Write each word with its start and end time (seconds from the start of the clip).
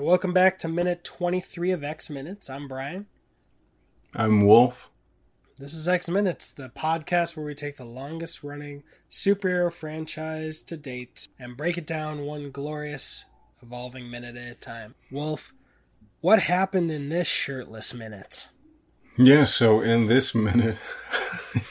right, 0.00 0.06
welcome 0.06 0.32
back 0.32 0.58
to 0.58 0.66
minute 0.66 1.04
23 1.04 1.72
of 1.72 1.84
X 1.84 2.08
Minutes. 2.08 2.48
I'm 2.48 2.66
Brian. 2.68 3.06
I'm 4.14 4.46
Wolf. 4.46 4.88
This 5.58 5.74
is 5.74 5.86
X 5.86 6.08
Minutes, 6.08 6.50
the 6.50 6.70
podcast 6.70 7.36
where 7.36 7.44
we 7.44 7.54
take 7.54 7.76
the 7.76 7.84
longest 7.84 8.42
running 8.42 8.82
superhero 9.10 9.70
franchise 9.70 10.62
to 10.62 10.78
date 10.78 11.28
and 11.38 11.54
break 11.54 11.76
it 11.76 11.86
down 11.86 12.22
one 12.22 12.50
glorious, 12.50 13.26
evolving 13.62 14.10
minute 14.10 14.36
at 14.36 14.52
a 14.52 14.54
time. 14.54 14.94
Wolf, 15.10 15.52
what 16.22 16.44
happened 16.44 16.90
in 16.90 17.10
this 17.10 17.28
shirtless 17.28 17.92
minute? 17.92 18.48
Yeah, 19.18 19.44
so 19.44 19.82
in 19.82 20.06
this 20.06 20.34
minute, 20.34 20.78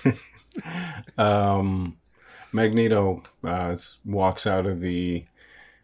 um, 1.18 1.98
Magneto 2.52 3.24
uh, 3.44 3.78
walks 4.06 4.46
out 4.46 4.68
of 4.68 4.82
the 4.82 5.26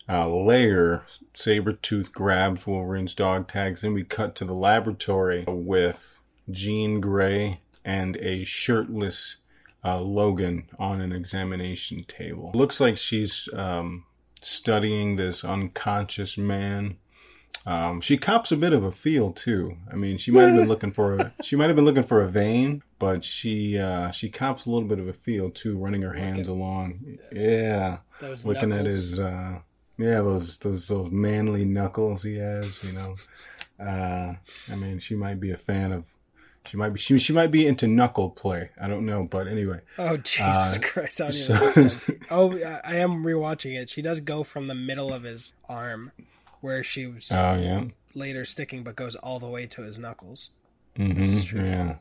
uh, 0.08 0.28
lair. 0.28 1.04
Sabretooth 1.34 2.12
grabs 2.12 2.66
Wolverine's 2.66 3.14
dog 3.14 3.48
tags, 3.48 3.84
and 3.84 3.94
we 3.94 4.04
cut 4.04 4.36
to 4.36 4.46
the 4.46 4.56
laboratory 4.56 5.46
with 5.48 6.20
Jean 6.50 7.02
Grey 7.02 7.62
and 7.84 8.18
a 8.18 8.44
shirtless 8.44 9.38
uh, 9.84 10.00
Logan 10.00 10.68
on 10.80 11.02
an 11.02 11.12
examination 11.12 12.06
table. 12.08 12.52
Looks 12.56 12.80
like 12.80 12.98
she's 12.98 13.48
um, 13.54 14.06
studying 14.42 15.16
this 15.16 15.44
unconscious 15.44 16.38
man. 16.38 16.98
Um, 17.66 18.02
she 18.02 18.18
cops 18.18 18.52
a 18.52 18.58
bit 18.58 18.74
of 18.74 18.84
a 18.84 18.92
feel 18.92 19.32
too. 19.32 19.78
I 19.92 19.96
mean, 19.96 20.18
she 20.18 20.32
might 20.32 20.44
have 20.44 20.56
been 20.56 20.68
looking 20.68 20.92
for 20.92 21.18
a, 21.18 21.34
she 21.44 21.56
might 21.56 21.68
have 21.68 21.76
been 21.76 21.86
looking 21.86 22.04
for 22.04 22.22
a 22.22 22.30
vein, 22.30 22.84
but 23.00 23.24
she 23.24 23.78
uh, 23.78 24.12
she 24.12 24.30
cops 24.30 24.66
a 24.66 24.72
little 24.72 24.88
bit 24.88 25.00
of 25.00 25.08
a 25.08 25.14
feel 25.14 25.50
too, 25.50 25.78
running 25.78 26.02
her 26.02 26.14
hands 26.14 26.48
along. 26.48 27.18
Yeah, 27.32 28.00
Those 28.22 28.46
looking 28.46 28.72
at 28.72 28.86
his 28.86 29.20
uh, 29.20 29.60
yeah 29.98 30.16
those 30.22 30.58
those 30.58 30.88
those 30.88 31.12
manly 31.12 31.66
knuckles 31.66 32.24
he 32.24 32.36
has. 32.38 32.84
You 32.84 32.94
know, 32.94 33.16
uh, 33.80 34.34
I 34.72 34.76
mean, 34.76 35.00
she 35.00 35.16
might 35.16 35.40
be 35.40 35.52
a 35.52 35.58
fan 35.58 35.92
of. 35.92 36.04
She 36.68 36.78
might 36.78 36.90
be 36.90 37.00
she, 37.00 37.20
she 37.20 37.32
might 37.32 37.52
be 37.52 37.68
into 37.68 37.86
knuckle 37.88 38.32
play. 38.32 38.72
I 38.82 38.88
don't 38.88 39.06
know, 39.06 39.22
but 39.22 39.48
anyway. 39.48 39.82
Oh 40.00 40.18
Jesus 40.18 40.78
Uh, 40.78 40.82
Christ! 40.82 41.22
I 41.22 41.30
so- 41.30 41.54
even 41.54 41.62
know 41.62 41.66
what 41.68 41.76
that- 42.08 42.18
oh, 42.32 42.80
I 42.84 42.96
am 42.96 43.24
rewatching 43.24 43.80
it. 43.80 43.90
She 43.90 44.02
does 44.02 44.20
go 44.22 44.42
from 44.44 44.66
the 44.68 44.74
middle 44.74 45.14
of 45.14 45.22
his 45.24 45.54
arm, 45.70 46.12
where 46.62 46.84
she 46.84 47.06
was 47.06 47.32
Oh 47.32 47.54
yeah. 47.56 47.84
later 48.16 48.46
sticking, 48.46 48.84
but 48.84 48.96
goes 48.96 49.16
all 49.16 49.38
the 49.38 49.48
way 49.48 49.68
to 49.68 49.84
his 49.84 50.00
knuckles. 50.00 50.50
hmm 50.98 51.20
That's 51.20 51.44
true. 51.44 51.64
Yeah. 51.64 51.96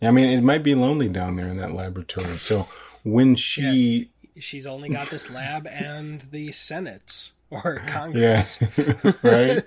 Yeah, 0.00 0.08
I 0.08 0.10
mean, 0.10 0.30
it 0.30 0.40
might 0.42 0.64
be 0.64 0.74
lonely 0.74 1.08
down 1.08 1.36
there 1.36 1.46
in 1.48 1.58
that 1.58 1.72
laboratory. 1.72 2.38
So 2.38 2.66
when 3.04 3.36
she, 3.36 4.10
She's 4.38 4.66
only 4.66 4.88
got 4.88 5.10
this 5.10 5.30
lab 5.30 5.66
and 5.70 6.20
the 6.30 6.52
Senate 6.52 7.32
or 7.50 7.80
yeah, 7.84 7.92
Congress. 7.92 8.62
right, 9.22 9.64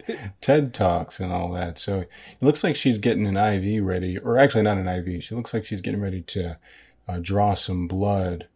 TED 0.40 0.72
talks 0.72 1.20
and 1.20 1.32
all 1.32 1.52
that. 1.52 1.78
So 1.78 2.00
it 2.00 2.08
looks 2.40 2.62
like 2.62 2.76
she's 2.76 2.98
getting 2.98 3.26
an 3.26 3.36
IV 3.36 3.84
ready, 3.84 4.18
or 4.18 4.38
actually 4.38 4.62
not 4.62 4.78
an 4.78 4.88
IV. 4.88 5.24
She 5.24 5.34
looks 5.34 5.52
like 5.52 5.64
she's 5.64 5.80
getting 5.80 6.00
ready 6.00 6.22
to 6.22 6.58
uh, 7.08 7.18
draw 7.20 7.54
some 7.54 7.88
blood, 7.88 8.46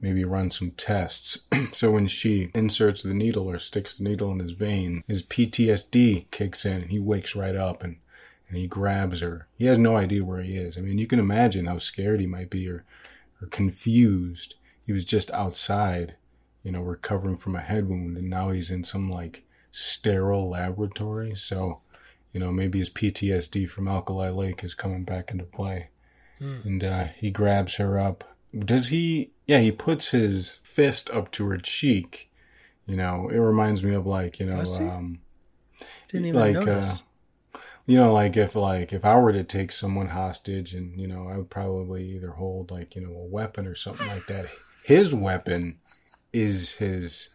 maybe 0.00 0.24
run 0.24 0.50
some 0.50 0.70
tests. 0.72 1.40
so 1.72 1.90
when 1.90 2.08
she 2.08 2.50
inserts 2.54 3.02
the 3.02 3.14
needle 3.14 3.50
or 3.50 3.58
sticks 3.58 3.98
the 3.98 4.04
needle 4.04 4.32
in 4.32 4.38
his 4.38 4.52
vein, 4.52 5.04
his 5.06 5.22
PTSD 5.22 6.30
kicks 6.30 6.64
in, 6.64 6.82
and 6.82 6.90
he 6.90 6.98
wakes 6.98 7.36
right 7.36 7.56
up 7.56 7.82
and. 7.84 7.96
And 8.48 8.60
he 8.60 8.66
grabs 8.66 9.20
her. 9.20 9.48
He 9.56 9.64
has 9.64 9.78
no 9.78 9.96
idea 9.96 10.26
where 10.26 10.42
he 10.42 10.58
is. 10.58 10.76
I 10.76 10.82
mean, 10.82 10.98
you 10.98 11.06
can 11.06 11.18
imagine 11.18 11.64
how 11.64 11.78
scared 11.78 12.20
he 12.20 12.26
might 12.26 12.50
be 12.50 12.68
or, 12.68 12.84
or 13.40 13.46
confused. 13.46 14.56
He 14.86 14.92
was 14.92 15.04
just 15.04 15.30
outside, 15.30 16.16
you 16.62 16.72
know, 16.72 16.80
recovering 16.82 17.36
from 17.36 17.54
a 17.56 17.60
head 17.60 17.88
wound, 17.88 18.16
and 18.16 18.28
now 18.28 18.50
he's 18.50 18.70
in 18.70 18.84
some 18.84 19.10
like 19.10 19.44
sterile 19.70 20.50
laboratory. 20.50 21.34
So, 21.34 21.80
you 22.32 22.40
know, 22.40 22.50
maybe 22.50 22.78
his 22.78 22.90
PTSD 22.90 23.68
from 23.68 23.88
Alkali 23.88 24.30
Lake 24.30 24.64
is 24.64 24.74
coming 24.74 25.04
back 25.04 25.30
into 25.30 25.44
play. 25.44 25.88
Hmm. 26.38 26.56
And 26.64 26.84
uh, 26.84 27.04
he 27.16 27.30
grabs 27.30 27.76
her 27.76 27.98
up. 27.98 28.24
Does 28.58 28.88
he? 28.88 29.30
Yeah, 29.46 29.60
he 29.60 29.70
puts 29.72 30.10
his 30.10 30.58
fist 30.62 31.08
up 31.10 31.30
to 31.32 31.46
her 31.48 31.58
cheek. 31.58 32.30
You 32.86 32.96
know, 32.96 33.28
it 33.28 33.38
reminds 33.38 33.84
me 33.84 33.94
of 33.94 34.06
like, 34.06 34.40
you 34.40 34.46
know, 34.46 34.58
um, 34.60 35.20
Didn't 36.08 36.26
even 36.26 36.40
like, 36.40 36.54
notice. 36.54 37.02
uh, 37.54 37.58
you 37.86 37.96
know, 37.96 38.12
like 38.12 38.36
if 38.36 38.54
like 38.54 38.92
if 38.92 39.04
I 39.04 39.16
were 39.16 39.32
to 39.32 39.44
take 39.44 39.72
someone 39.72 40.08
hostage, 40.08 40.74
and 40.74 40.98
you 41.00 41.06
know, 41.06 41.28
I 41.28 41.36
would 41.36 41.50
probably 41.50 42.10
either 42.14 42.30
hold 42.30 42.70
like 42.70 42.94
you 42.94 43.02
know 43.02 43.14
a 43.14 43.24
weapon 43.26 43.66
or 43.66 43.74
something 43.74 44.06
like 44.08 44.26
that. 44.26 44.46
His 44.84 45.14
weapon 45.14 45.78
is 46.32 46.72
his, 46.72 47.28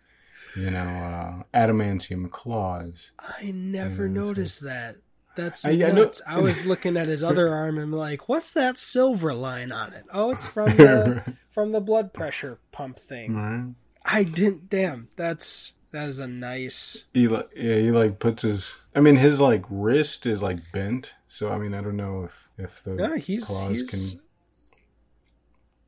you 0.56 0.69
know, 0.72 0.80
uh, 0.80 1.44
adamantium 1.58 2.30
claws. 2.31 3.12
I 3.19 3.52
never 3.52 4.08
so- 4.08 4.13
noticed 4.13 4.62
that. 4.62 4.97
That's 5.35 5.66
I- 5.66 5.69
I 5.72 5.91
know- 5.91 6.12
I, 6.28 6.40
was 6.40 6.66
looking 6.66 6.97
at 6.97 7.08
his 7.08 7.22
other 7.22 7.50
arm 7.53 7.78
and 7.78 7.94
like, 7.94 8.28
what's 8.28 8.52
that 8.53 8.80
silver 8.80 9.35
line 9.35 9.72
on 9.72 9.94
it? 9.94 10.03
Oh, 10.12 10.31
it's 10.31 10.46
from 10.47 10.75
the 10.78 11.35
from 11.52 11.72
the 11.74 11.80
blood 11.81 12.12
pressure 12.12 12.58
pump 12.72 12.97
thing. 13.00 13.35
right? 13.35 13.74
I 14.03 14.24
didn't. 14.24 14.69
Damn, 14.69 15.09
that's 15.16 15.74
that 15.91 16.09
is 16.09 16.18
a 16.18 16.25
nice. 16.28 17.03
He 17.14 17.28
like 17.28 17.50
yeah, 17.56 17.75
he 17.75 17.91
like 17.91 18.18
puts 18.19 18.41
his. 18.41 18.78
I 18.96 19.00
mean, 19.02 19.16
his 19.16 19.40
like 19.40 19.64
wrist 19.69 20.25
is 20.25 20.41
like 20.41 20.58
bent, 20.74 21.14
so 21.28 21.50
I 21.52 21.59
mean, 21.59 21.75
I 21.75 21.81
don't 21.81 21.97
know 21.97 22.24
if 22.24 22.50
if 22.58 22.84
the 22.84 22.96
Yeah, 22.96 23.18
he's 23.18 23.46
claws 23.46 23.69
he's. 23.75 24.12
can. 24.14 24.22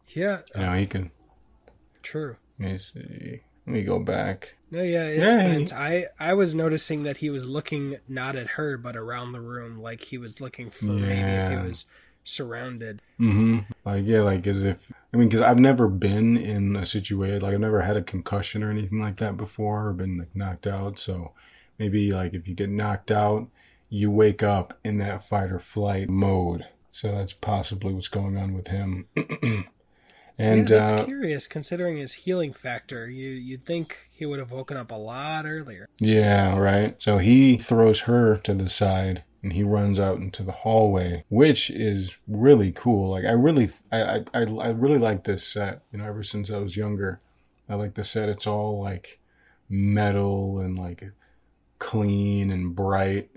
Yeah, 0.09 0.39
You 0.55 0.61
know, 0.61 0.73
he 0.73 0.85
can. 0.85 1.11
True. 2.01 2.37
Let 2.59 2.71
me 2.71 2.77
see. 2.77 3.41
Let 3.65 3.73
me 3.73 3.83
go 3.83 3.99
back. 3.99 4.55
No, 4.71 4.81
yeah, 4.81 5.05
it's 5.05 5.31
Yeah, 5.33 5.47
bent. 5.47 5.73
I 5.73 6.07
I 6.19 6.33
was 6.33 6.55
noticing 6.55 7.03
that 7.03 7.17
he 7.17 7.29
was 7.29 7.45
looking 7.45 7.97
not 8.07 8.35
at 8.35 8.47
her, 8.51 8.77
but 8.77 8.95
around 8.95 9.31
the 9.31 9.41
room, 9.41 9.79
like 9.79 10.03
he 10.03 10.17
was 10.17 10.41
looking 10.41 10.69
for 10.71 10.85
maybe 10.85 11.03
if 11.05 11.09
Yeah. 11.17 11.61
he 11.61 11.67
was 11.67 11.85
surrounded. 12.23 13.01
Mm-hmm. 13.19 13.59
Like 13.85 14.03
yeah, 14.05 14.21
like 14.21 14.45
as 14.47 14.63
if 14.63 14.91
I 15.13 15.17
mean, 15.17 15.29
because 15.29 15.41
I've 15.41 15.59
never 15.59 15.87
been 15.87 16.37
in 16.37 16.75
a 16.75 16.85
situation 16.85 17.41
like 17.41 17.53
I've 17.53 17.59
never 17.59 17.81
had 17.81 17.97
a 17.97 18.03
concussion 18.03 18.63
or 18.63 18.71
anything 18.71 18.99
like 18.99 19.17
that 19.17 19.37
before, 19.37 19.87
or 19.87 19.93
been 19.93 20.17
like 20.17 20.35
knocked 20.35 20.67
out. 20.67 20.99
So 20.99 21.33
maybe 21.77 22.11
like 22.11 22.33
if 22.33 22.47
you 22.47 22.55
get 22.55 22.69
knocked 22.69 23.11
out, 23.11 23.47
you 23.89 24.11
wake 24.11 24.43
up 24.43 24.77
in 24.83 24.97
that 24.99 25.27
fight 25.27 25.51
or 25.51 25.59
flight 25.59 26.09
mode. 26.09 26.65
So 26.91 27.11
that's 27.11 27.33
possibly 27.33 27.93
what's 27.93 28.07
going 28.07 28.37
on 28.37 28.53
with 28.53 28.67
him. 28.67 29.07
and 30.39 30.69
yeah, 30.69 30.79
that's 30.79 31.01
uh, 31.01 31.05
curious 31.05 31.47
considering 31.47 31.97
his 31.97 32.13
healing 32.13 32.53
factor. 32.53 33.09
You 33.09 33.29
you'd 33.29 33.65
think 33.65 34.09
he 34.15 34.25
would 34.25 34.39
have 34.39 34.51
woken 34.51 34.77
up 34.77 34.89
a 34.91 34.95
lot 34.95 35.45
earlier. 35.45 35.87
Yeah, 35.99 36.57
right. 36.57 36.95
So 36.99 37.17
he 37.17 37.57
throws 37.57 38.01
her 38.01 38.37
to 38.37 38.53
the 38.53 38.69
side 38.69 39.23
and 39.43 39.53
he 39.53 39.63
runs 39.63 39.99
out 39.99 40.17
into 40.17 40.43
the 40.43 40.51
hallway, 40.51 41.25
which 41.29 41.69
is 41.69 42.15
really 42.25 42.71
cool. 42.71 43.11
Like 43.11 43.25
I 43.25 43.31
really 43.31 43.69
I 43.91 44.01
I 44.01 44.23
I 44.33 44.39
I 44.39 44.67
really 44.69 44.97
like 44.97 45.25
this 45.25 45.45
set, 45.45 45.83
you 45.91 45.99
know, 45.99 46.05
ever 46.05 46.23
since 46.23 46.49
I 46.49 46.57
was 46.57 46.77
younger. 46.77 47.19
I 47.67 47.75
like 47.75 47.95
the 47.95 48.03
set. 48.05 48.29
It's 48.29 48.47
all 48.47 48.81
like 48.81 49.19
metal 49.69 50.59
and 50.59 50.79
like 50.79 51.03
clean 51.79 52.49
and 52.49 52.73
bright. 52.73 53.29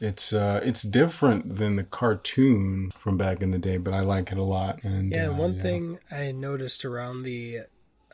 It's 0.00 0.32
uh 0.32 0.60
it's 0.64 0.82
different 0.82 1.56
than 1.58 1.76
the 1.76 1.84
cartoon 1.84 2.92
from 2.98 3.16
back 3.16 3.42
in 3.42 3.50
the 3.52 3.58
day, 3.58 3.76
but 3.76 3.94
I 3.94 4.00
like 4.00 4.32
it 4.32 4.38
a 4.38 4.42
lot. 4.42 4.82
And 4.82 5.12
Yeah, 5.12 5.28
uh, 5.28 5.34
one 5.34 5.60
thing 5.60 5.98
I 6.10 6.32
noticed 6.32 6.84
around 6.84 7.22
the 7.22 7.60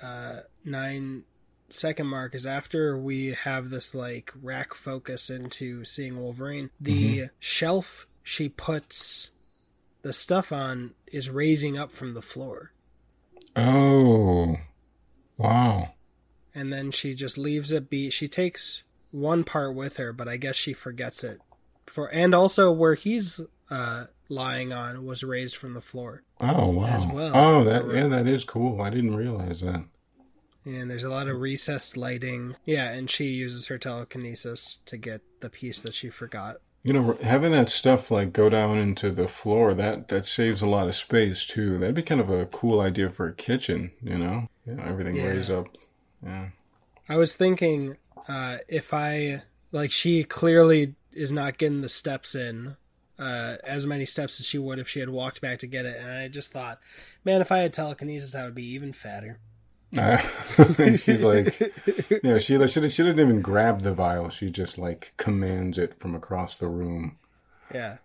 uh, 0.00 0.40
nine 0.64 1.24
second 1.68 2.06
mark 2.06 2.34
is 2.34 2.44
after 2.46 2.98
we 2.98 3.34
have 3.44 3.70
this 3.70 3.94
like 3.94 4.32
rack 4.42 4.74
focus 4.74 5.30
into 5.30 5.84
seeing 5.84 6.20
Wolverine, 6.20 6.70
the 6.80 7.18
Mm-hmm. 7.18 7.26
shelf 7.38 8.06
she 8.22 8.48
puts 8.48 9.30
the 10.02 10.12
stuff 10.12 10.52
on 10.52 10.94
is 11.06 11.30
raising 11.30 11.78
up 11.78 11.92
from 11.92 12.12
the 12.14 12.22
floor. 12.22 12.72
Oh. 13.56 14.56
Wow. 15.36 15.94
And 16.54 16.72
then 16.72 16.90
she 16.90 17.14
just 17.14 17.38
leaves 17.38 17.72
it 17.72 17.88
be. 17.88 18.10
She 18.10 18.28
takes 18.28 18.84
one 19.10 19.44
part 19.44 19.74
with 19.74 19.96
her, 19.96 20.12
but 20.12 20.28
I 20.28 20.36
guess 20.36 20.56
she 20.56 20.72
forgets 20.72 21.24
it. 21.24 21.40
For 21.90 22.06
and 22.12 22.34
also 22.34 22.70
where 22.72 22.94
he's 22.94 23.40
uh, 23.70 24.06
lying 24.28 24.72
on 24.72 25.04
was 25.04 25.22
raised 25.24 25.56
from 25.56 25.74
the 25.74 25.80
floor. 25.80 26.22
Oh 26.40 26.68
wow. 26.68 27.10
Well. 27.12 27.32
Oh 27.36 27.64
that 27.64 27.92
yeah, 27.94 28.08
that 28.08 28.26
is 28.26 28.44
cool. 28.44 28.80
I 28.80 28.90
didn't 28.90 29.16
realize 29.16 29.60
that. 29.60 29.84
And 30.64 30.90
there's 30.90 31.04
a 31.04 31.10
lot 31.10 31.26
of 31.28 31.40
recessed 31.40 31.96
lighting. 31.96 32.54
Yeah, 32.64 32.90
and 32.90 33.08
she 33.08 33.24
uses 33.26 33.66
her 33.68 33.78
telekinesis 33.78 34.76
to 34.86 34.96
get 34.98 35.22
the 35.40 35.48
piece 35.50 35.80
that 35.82 35.94
she 35.94 36.10
forgot. 36.10 36.56
You 36.82 36.92
know, 36.94 37.18
having 37.22 37.52
that 37.52 37.68
stuff 37.68 38.10
like 38.10 38.32
go 38.32 38.48
down 38.48 38.78
into 38.78 39.10
the 39.10 39.28
floor 39.28 39.74
that 39.74 40.08
that 40.08 40.26
saves 40.26 40.62
a 40.62 40.66
lot 40.66 40.88
of 40.88 40.94
space 40.96 41.44
too. 41.44 41.78
That'd 41.78 41.94
be 41.94 42.02
kind 42.02 42.20
of 42.20 42.30
a 42.30 42.46
cool 42.46 42.80
idea 42.80 43.10
for 43.10 43.26
a 43.26 43.34
kitchen. 43.34 43.92
You 44.02 44.18
know, 44.18 44.48
you 44.66 44.74
know 44.74 44.84
everything 44.84 45.16
Yeah. 45.16 45.24
lays 45.24 45.50
up. 45.50 45.66
Yeah. 46.24 46.48
I 47.08 47.16
was 47.16 47.34
thinking 47.34 47.96
uh, 48.28 48.58
if 48.68 48.94
I 48.94 49.42
like 49.72 49.90
she 49.90 50.24
clearly 50.24 50.94
is 51.12 51.32
not 51.32 51.58
getting 51.58 51.80
the 51.80 51.88
steps 51.88 52.34
in 52.34 52.76
uh, 53.20 53.56
as 53.64 53.86
many 53.86 54.06
steps 54.06 54.40
as 54.40 54.46
she 54.46 54.58
would 54.58 54.78
if 54.78 54.88
she 54.88 55.00
had 55.00 55.10
walked 55.10 55.40
back 55.40 55.58
to 55.58 55.66
get 55.66 55.84
it, 55.84 55.98
and 56.00 56.10
I 56.10 56.28
just 56.28 56.52
thought, 56.52 56.80
man, 57.24 57.42
if 57.42 57.52
I 57.52 57.58
had 57.58 57.72
telekinesis, 57.72 58.34
I 58.34 58.44
would 58.44 58.54
be 58.54 58.66
even 58.72 58.92
fatter. 58.92 59.38
Uh, 59.96 60.18
she's 60.96 61.22
like, 61.22 61.58
you 62.10 62.20
know, 62.22 62.38
she 62.38 62.56
she 62.66 62.88
she 62.88 63.02
didn't 63.02 63.20
even 63.20 63.42
grab 63.42 63.82
the 63.82 63.92
vial. 63.92 64.30
She 64.30 64.50
just 64.50 64.78
like 64.78 65.12
commands 65.16 65.76
it 65.78 65.98
from 66.00 66.14
across 66.14 66.56
the 66.56 66.68
room. 66.68 67.18
Yeah. 67.74 67.98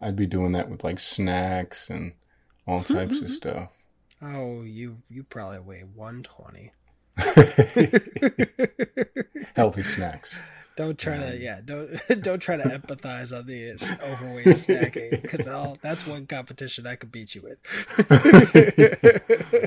I'd 0.00 0.16
be 0.16 0.26
doing 0.26 0.52
that 0.52 0.70
with 0.70 0.84
like 0.84 1.00
snacks 1.00 1.90
and 1.90 2.12
all 2.66 2.82
types 2.84 3.20
of 3.20 3.30
stuff. 3.30 3.70
Oh, 4.22 4.62
you 4.62 4.98
you 5.10 5.24
probably 5.24 5.58
weigh 5.58 5.84
one 5.94 6.22
twenty. 6.22 6.70
Healthy 9.54 9.82
snacks. 9.82 10.36
Don't 10.76 10.98
try 10.98 11.18
to 11.18 11.38
yeah 11.38 11.60
don't 11.64 11.90
don't 12.22 12.40
try 12.40 12.56
to 12.56 12.62
empathize 12.62 13.36
on 13.36 13.46
the 13.46 13.72
overweight 14.02 14.46
snacking 14.46 15.22
because 15.22 15.48
that's 15.82 16.06
one 16.06 16.26
competition 16.26 16.86
I 16.86 16.96
could 16.96 17.12
beat 17.12 17.34
you 17.34 17.42
with. 17.42 17.58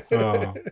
oh. 0.12 0.54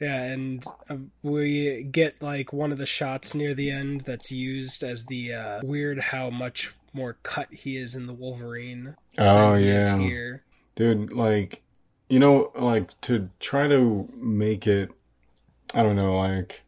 Yeah, 0.00 0.22
and 0.22 0.64
uh, 0.88 0.96
we 1.22 1.82
get 1.82 2.22
like 2.22 2.52
one 2.52 2.70
of 2.70 2.78
the 2.78 2.86
shots 2.86 3.34
near 3.34 3.52
the 3.52 3.70
end 3.70 4.02
that's 4.02 4.30
used 4.30 4.84
as 4.84 5.06
the 5.06 5.34
uh, 5.34 5.60
weird 5.64 5.98
how 5.98 6.30
much 6.30 6.72
more 6.92 7.16
cut 7.24 7.52
he 7.52 7.76
is 7.76 7.96
in 7.96 8.06
the 8.06 8.12
Wolverine. 8.12 8.94
Oh 9.18 9.54
yeah, 9.54 9.98
here, 9.98 10.44
dude. 10.76 11.12
Like, 11.12 11.62
you 12.08 12.20
know, 12.20 12.52
like 12.54 12.98
to 13.02 13.28
try 13.40 13.66
to 13.66 14.08
make 14.14 14.66
it. 14.68 14.90
I 15.74 15.82
don't 15.82 15.96
know, 15.96 16.16
like, 16.16 16.62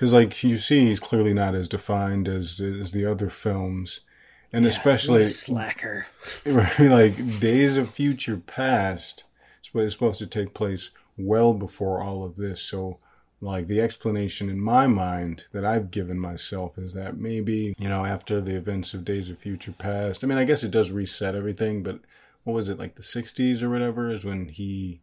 because 0.00 0.14
like 0.14 0.42
you 0.42 0.56
see, 0.56 0.86
he's 0.86 0.98
clearly 0.98 1.34
not 1.34 1.54
as 1.54 1.68
defined 1.68 2.26
as 2.26 2.58
as 2.58 2.92
the 2.92 3.04
other 3.04 3.28
films, 3.28 4.00
and 4.50 4.64
yeah, 4.64 4.70
especially 4.70 5.26
slacker. 5.26 6.06
like 6.78 7.38
Days 7.38 7.76
of 7.76 7.90
Future 7.90 8.38
Past 8.38 9.24
is 9.74 9.92
supposed 9.92 10.18
to 10.20 10.26
take 10.26 10.54
place 10.54 10.88
well 11.18 11.52
before 11.52 12.02
all 12.02 12.24
of 12.24 12.36
this. 12.36 12.62
So, 12.62 12.96
like, 13.42 13.66
the 13.66 13.82
explanation 13.82 14.48
in 14.48 14.58
my 14.58 14.86
mind 14.86 15.44
that 15.52 15.66
I've 15.66 15.90
given 15.90 16.18
myself 16.18 16.78
is 16.78 16.94
that 16.94 17.18
maybe, 17.18 17.74
you 17.76 17.88
know, 17.90 18.06
after 18.06 18.40
the 18.40 18.56
events 18.56 18.94
of 18.94 19.04
Days 19.04 19.28
of 19.28 19.38
Future 19.38 19.72
Past, 19.72 20.24
I 20.24 20.26
mean, 20.26 20.38
I 20.38 20.44
guess 20.44 20.64
it 20.64 20.70
does 20.70 20.90
reset 20.90 21.34
everything, 21.34 21.82
but 21.82 22.00
what 22.44 22.54
was 22.54 22.70
it, 22.70 22.78
like 22.78 22.94
the 22.94 23.02
60s 23.02 23.60
or 23.60 23.68
whatever, 23.68 24.10
is 24.10 24.24
when 24.24 24.48
he 24.48 25.02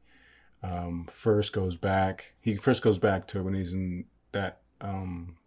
um, 0.64 1.08
first 1.12 1.54
goes 1.54 1.78
back. 1.78 2.34
He 2.42 2.56
first 2.56 2.82
goes 2.82 2.98
back 2.98 3.28
to 3.28 3.44
when 3.44 3.54
he's 3.54 3.74
in 3.74 4.06
that 4.32 4.62
um, 4.82 5.38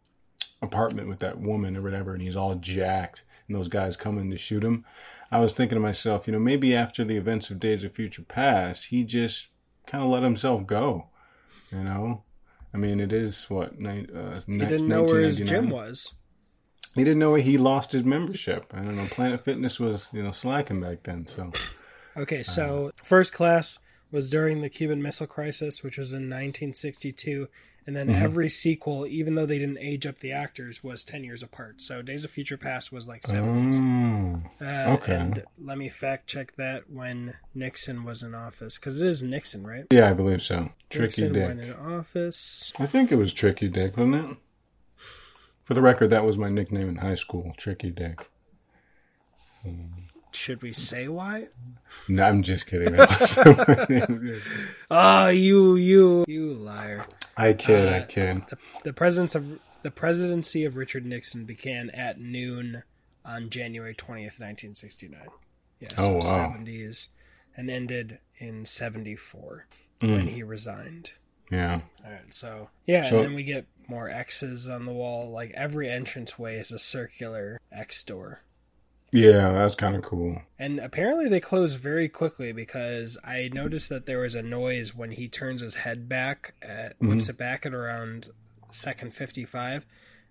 apartment 0.62 1.08
with 1.08 1.18
that 1.20 1.38
woman 1.40 1.76
or 1.76 1.82
whatever, 1.82 2.12
and 2.12 2.22
he's 2.22 2.36
all 2.36 2.54
jacked, 2.54 3.22
and 3.46 3.56
those 3.56 3.68
guys 3.68 3.96
come 3.96 4.18
in 4.18 4.30
to 4.30 4.38
shoot 4.38 4.64
him. 4.64 4.84
I 5.30 5.38
was 5.38 5.52
thinking 5.52 5.76
to 5.76 5.80
myself, 5.80 6.26
you 6.26 6.32
know, 6.32 6.40
maybe 6.40 6.74
after 6.74 7.04
the 7.04 7.16
events 7.16 7.50
of 7.50 7.60
Days 7.60 7.84
of 7.84 7.92
Future 7.92 8.22
Past, 8.22 8.86
he 8.86 9.04
just 9.04 9.46
kind 9.86 10.02
of 10.02 10.10
let 10.10 10.22
himself 10.22 10.66
go. 10.66 11.06
You 11.70 11.84
know, 11.84 12.24
I 12.74 12.78
mean, 12.78 12.98
it 13.00 13.12
is 13.12 13.48
what 13.48 13.74
uh, 13.84 14.40
he 14.46 14.58
didn't 14.58 14.88
know 14.88 15.04
where 15.04 15.20
his 15.20 15.38
gym 15.38 15.70
was. 15.70 16.12
He 16.94 17.04
didn't 17.04 17.20
know 17.20 17.34
he 17.34 17.56
lost 17.56 17.92
his 17.92 18.02
membership. 18.02 18.72
I 18.74 18.78
don't 18.80 18.96
know. 18.96 19.06
Planet 19.06 19.44
Fitness 19.44 19.78
was 19.78 20.08
you 20.12 20.22
know 20.22 20.32
slacking 20.32 20.80
back 20.80 21.04
then. 21.04 21.26
So 21.26 21.52
okay, 22.16 22.42
so 22.42 22.88
uh, 22.88 22.90
first 23.04 23.32
class 23.32 23.78
was 24.10 24.28
during 24.28 24.60
the 24.60 24.68
Cuban 24.68 25.00
Missile 25.00 25.28
Crisis, 25.28 25.84
which 25.84 25.96
was 25.96 26.12
in 26.12 26.22
1962, 26.22 27.48
and 27.86 27.96
then 27.96 28.08
mm-hmm. 28.08 28.22
every 28.22 28.48
sequel, 28.48 29.06
even 29.06 29.34
though 29.34 29.46
they 29.46 29.58
didn't 29.58 29.78
age 29.78 30.06
up 30.06 30.18
the 30.18 30.32
actors, 30.32 30.82
was 30.82 31.04
ten 31.04 31.24
years 31.24 31.42
apart. 31.42 31.80
So 31.80 32.02
Days 32.02 32.24
of 32.24 32.30
Future 32.30 32.56
Past 32.56 32.92
was 32.92 33.08
like 33.08 33.26
seven 33.26 33.72
mm, 33.72 34.50
uh, 34.60 34.92
okay. 34.92 35.14
And 35.14 35.44
let 35.58 35.78
me 35.78 35.88
fact 35.88 36.26
check 36.26 36.56
that 36.56 36.90
when 36.90 37.34
Nixon 37.54 38.04
was 38.04 38.22
in 38.22 38.34
office, 38.34 38.78
because 38.78 39.00
it 39.00 39.08
is 39.08 39.22
Nixon, 39.22 39.66
right? 39.66 39.86
Yeah, 39.90 40.10
I 40.10 40.12
believe 40.12 40.42
so. 40.42 40.70
Tricky 40.90 41.04
Nixon 41.04 41.32
Dick. 41.32 41.48
Went 41.48 41.60
in 41.60 41.72
office. 41.74 42.72
I 42.78 42.86
think 42.86 43.12
it 43.12 43.16
was 43.16 43.32
Tricky 43.32 43.68
Dick, 43.68 43.96
wasn't 43.96 44.32
it? 44.32 44.36
For 45.64 45.74
the 45.74 45.82
record, 45.82 46.10
that 46.10 46.24
was 46.24 46.36
my 46.36 46.48
nickname 46.48 46.88
in 46.88 46.96
high 46.96 47.14
school, 47.14 47.54
Tricky 47.56 47.90
Dick. 47.90 48.26
Should 50.32 50.62
we 50.62 50.72
say 50.72 51.08
why? 51.08 51.48
No, 52.08 52.24
I'm 52.24 52.42
just 52.42 52.66
kidding. 52.66 52.94
Ah, 54.92 55.26
oh, 55.26 55.28
you, 55.28 55.76
you, 55.76 56.24
you 56.26 56.54
liar! 56.54 57.06
I 57.36 57.52
kid, 57.52 57.88
uh, 57.88 57.96
I 57.96 58.02
kid. 58.02 58.42
The, 58.48 58.58
the 58.84 58.92
presence 58.92 59.34
of 59.34 59.60
the 59.82 59.90
presidency 59.90 60.64
of 60.64 60.76
Richard 60.76 61.06
Nixon 61.06 61.44
began 61.44 61.90
at 61.90 62.20
noon 62.20 62.82
on 63.24 63.50
January 63.50 63.94
twentieth, 63.94 64.40
nineteen 64.40 64.74
sixty 64.74 65.08
nine. 65.08 65.28
Yes, 65.78 65.94
oh, 65.98 66.14
wow. 66.14 66.20
seventies, 66.20 67.08
and 67.56 67.70
ended 67.70 68.18
in 68.38 68.66
seventy 68.66 69.16
four 69.16 69.66
mm. 70.00 70.12
when 70.12 70.26
he 70.28 70.42
resigned. 70.42 71.12
Yeah. 71.50 71.80
All 72.04 72.10
right. 72.10 72.34
So 72.34 72.70
yeah, 72.86 73.08
so, 73.08 73.16
and 73.16 73.26
then 73.26 73.34
we 73.34 73.42
get 73.42 73.66
more 73.88 74.08
X's 74.08 74.68
on 74.68 74.84
the 74.84 74.92
wall. 74.92 75.30
Like 75.30 75.52
every 75.54 75.88
entranceway 75.90 76.58
is 76.58 76.72
a 76.72 76.78
circular 76.78 77.58
X 77.72 78.04
door. 78.04 78.42
Yeah, 79.12 79.52
that's 79.52 79.74
kind 79.74 79.96
of 79.96 80.02
cool. 80.02 80.40
And 80.58 80.78
apparently 80.78 81.28
they 81.28 81.40
close 81.40 81.74
very 81.74 82.08
quickly 82.08 82.52
because 82.52 83.18
I 83.24 83.50
noticed 83.52 83.88
that 83.88 84.06
there 84.06 84.20
was 84.20 84.34
a 84.34 84.42
noise 84.42 84.94
when 84.94 85.12
he 85.12 85.28
turns 85.28 85.62
his 85.62 85.76
head 85.76 86.08
back, 86.08 86.54
at, 86.62 86.94
mm-hmm. 86.94 87.08
whips 87.08 87.28
it 87.28 87.36
back 87.36 87.66
at 87.66 87.74
around 87.74 88.28
second 88.70 89.12
55. 89.12 89.84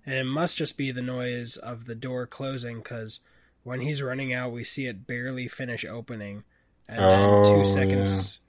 And 0.05 0.15
it 0.15 0.25
must 0.25 0.57
just 0.57 0.77
be 0.77 0.91
the 0.91 1.01
noise 1.01 1.57
of 1.57 1.85
the 1.85 1.95
door 1.95 2.25
closing 2.25 2.77
because 2.77 3.19
when 3.63 3.81
he's 3.81 4.01
running 4.01 4.33
out, 4.33 4.53
we 4.53 4.63
see 4.63 4.87
it 4.87 5.05
barely 5.05 5.47
finish 5.47 5.83
opening. 5.83 6.43
And 6.87 6.99
oh, 6.99 7.43
then 7.43 7.53
two 7.53 7.65
seconds. 7.65 8.39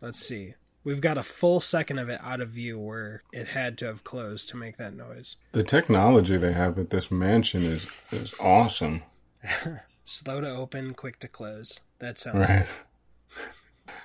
Yeah. 0.00 0.06
Let's 0.06 0.20
see. 0.20 0.54
We've 0.82 1.00
got 1.00 1.18
a 1.18 1.22
full 1.22 1.60
second 1.60 1.98
of 1.98 2.08
it 2.08 2.20
out 2.22 2.40
of 2.40 2.48
view 2.48 2.78
where 2.78 3.22
it 3.32 3.48
had 3.48 3.76
to 3.78 3.86
have 3.86 4.02
closed 4.02 4.48
to 4.50 4.56
make 4.56 4.78
that 4.78 4.94
noise. 4.94 5.36
The 5.52 5.62
technology 5.62 6.38
they 6.38 6.54
have 6.54 6.78
at 6.78 6.88
this 6.88 7.10
mansion 7.10 7.62
is 7.62 8.02
is 8.10 8.32
awesome. 8.40 9.02
Slow 10.04 10.40
to 10.40 10.50
open, 10.50 10.94
quick 10.94 11.18
to 11.20 11.28
close. 11.28 11.80
That 11.98 12.18
sounds 12.18 12.50
right. 12.50 12.66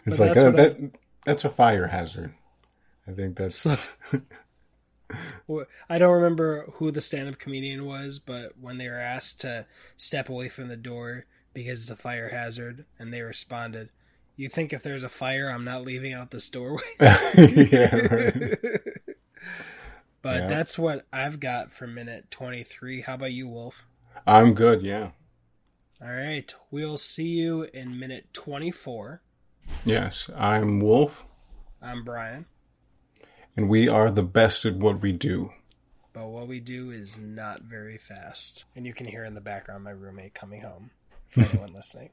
It's 0.06 0.20
like 0.20 0.34
that's, 0.34 0.46
uh, 0.46 0.52
that, 0.52 0.92
that's 1.26 1.46
a 1.46 1.50
fire 1.50 1.88
hazard. 1.88 2.34
I 3.08 3.12
think 3.12 3.38
that's. 3.38 3.66
I 5.90 5.98
don't 5.98 6.14
remember 6.14 6.66
who 6.74 6.92
the 6.92 7.02
stand-up 7.02 7.40
comedian 7.40 7.86
was, 7.86 8.20
but 8.20 8.54
when 8.60 8.78
they 8.78 8.88
were 8.88 9.00
asked 9.00 9.42
to 9.42 9.66
step 9.98 10.30
away 10.30 10.50
from 10.50 10.68
the 10.68 10.78
door 10.78 11.26
because 11.54 11.82
it's 11.82 11.92
a 11.92 11.96
fire 11.96 12.30
hazard, 12.30 12.86
and 13.00 13.14
they 13.14 13.22
responded, 13.22 13.90
"You 14.36 14.50
think 14.50 14.74
if 14.74 14.84
there's 14.84 15.04
a 15.04 15.10
fire, 15.10 15.50
I'm 15.50 15.64
not 15.64 15.84
leaving 15.84 16.14
out 16.14 16.32
this 16.32 16.50
doorway?" 16.50 16.82
yeah, 17.00 18.56
but 20.22 20.42
yeah. 20.42 20.48
that's 20.48 20.78
what 20.78 21.06
I've 21.14 21.40
got 21.40 21.72
for 21.72 21.88
minute 21.88 22.32
twenty-three. 22.32 23.02
How 23.02 23.16
about 23.16 23.32
you, 23.32 23.48
Wolf? 23.48 23.86
I'm 24.26 24.54
good. 24.54 24.82
Yeah. 24.82 25.12
All 26.02 26.12
right. 26.12 26.54
We'll 26.72 26.98
see 26.98 27.30
you 27.30 27.64
in 27.74 27.98
minute 27.98 28.34
24. 28.34 29.22
Yes. 29.86 30.30
I'm 30.36 30.80
Wolf. 30.80 31.26
I'm 31.82 32.04
Brian. 32.04 32.46
And 33.56 33.70
we 33.70 33.88
are 33.88 34.12
the 34.12 34.24
best 34.24 34.66
at 34.66 34.76
what 34.76 35.02
we 35.02 35.14
do. 35.14 35.52
But 36.12 36.28
what 36.28 36.48
we 36.48 36.60
do 36.60 36.92
is 36.92 37.20
not 37.20 37.62
very 37.62 37.98
fast. 37.98 38.66
And 38.76 38.86
you 38.86 38.94
can 38.94 39.06
hear 39.06 39.24
in 39.24 39.34
the 39.34 39.42
background 39.42 39.84
my 39.84 39.92
roommate 39.92 40.34
coming 40.34 40.62
home 40.62 40.92
for 41.28 41.42
anyone 41.50 41.74
listening. 41.74 42.12